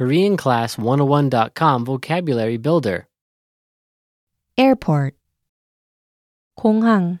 [0.00, 3.06] KoreanClass101.com Vocabulary Builder.
[4.58, 5.14] airport,
[6.58, 7.20] 공항,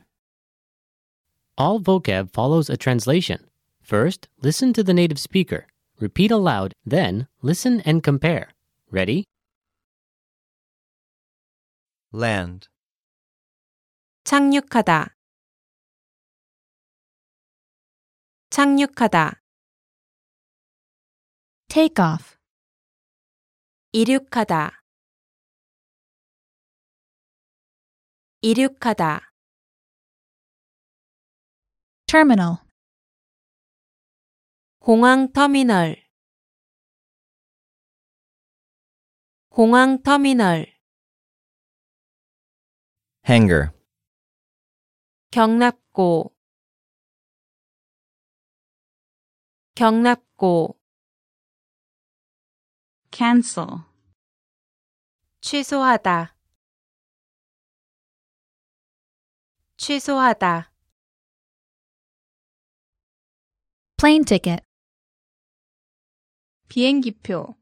[1.58, 3.46] All vocab follows a translation.
[3.82, 5.66] First, listen to the native speaker.
[6.00, 8.50] Repeat aloud, then, listen and compare.
[8.90, 9.24] Ready?
[12.12, 12.68] land,
[14.24, 15.14] 착륙하다,
[18.50, 19.42] 착륙하다,
[21.68, 22.38] take off,
[23.93, 24.83] 이륙하다,
[28.41, 29.33] 이륙하다,
[32.05, 32.55] terminal,
[34.79, 36.07] 공항 터미널,
[39.49, 40.73] 공항 터미널,
[43.27, 43.71] hangar,
[45.31, 46.33] 경납고.
[49.73, 50.80] 경납고
[53.10, 53.84] cancel
[55.40, 56.36] 취소하다
[59.76, 60.72] 취소하다
[63.96, 64.66] plane ticket
[66.68, 67.56] 비행기표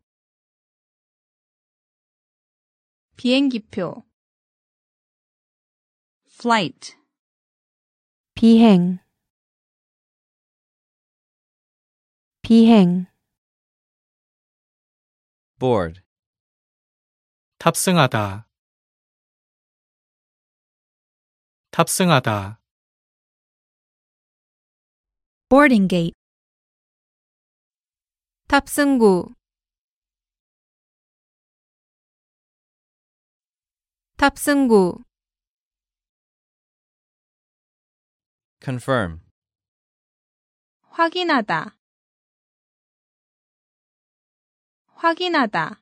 [3.16, 4.04] 비행기표
[6.26, 6.96] flight
[8.34, 8.98] 비행
[12.42, 13.06] 비행
[15.59, 16.01] Board,
[17.59, 18.47] 탑승하다
[21.71, 22.61] 탑승하다
[25.49, 26.15] boarding gate
[28.47, 29.35] 탑승구
[34.17, 35.03] 탑승구
[38.63, 39.21] confirm,
[40.83, 41.78] 확인하다
[45.01, 45.81] 확인하다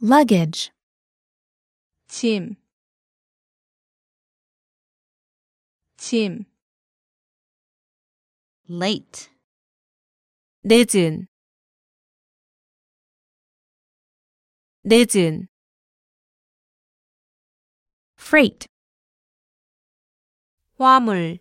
[0.00, 0.70] luggage
[2.06, 2.54] 짐
[5.96, 6.44] 짐
[8.70, 9.30] late
[10.64, 11.26] 늦은
[14.84, 15.48] 늦은
[18.16, 18.68] freight
[20.78, 21.40] 화물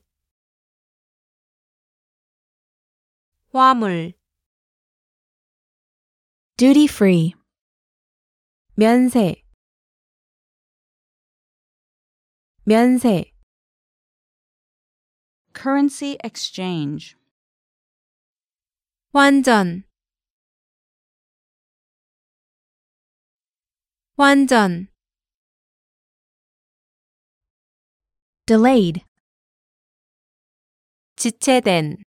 [3.51, 4.20] 화물
[6.61, 7.33] duty free
[8.77, 9.41] 면세.
[12.67, 13.33] 면세.
[15.55, 17.15] Currency exchange.
[19.11, 19.85] 환전.
[24.19, 24.89] 환전.
[28.45, 29.03] delayed.
[31.15, 32.03] 지체된.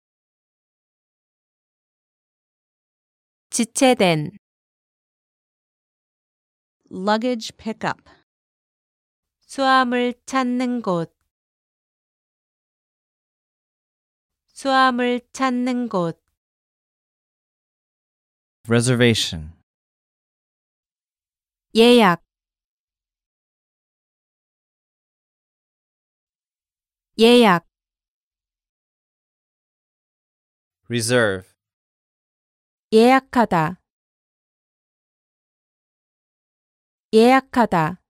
[3.49, 4.40] 지체된
[6.91, 8.03] luggage pickup.
[9.39, 11.15] 수하물 찾는 곳.
[14.47, 16.21] 수하물 찾는 곳.
[18.67, 19.53] Reservation.
[21.73, 22.21] 예약.
[27.17, 27.65] 예약.
[30.89, 31.47] Reserve.
[32.91, 33.80] 예약하다.
[37.12, 38.00] 예약하다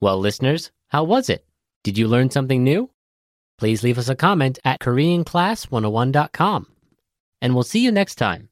[0.00, 1.44] Well, listeners, how was it?
[1.82, 2.90] Did you learn something new?
[3.58, 6.66] Please leave us a comment at KoreanClass101.com.
[7.42, 8.46] And we'll see you next time.